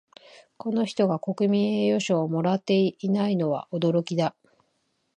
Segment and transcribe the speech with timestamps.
[0.57, 4.35] この人が国民栄誉賞をもらっていないのは驚きだ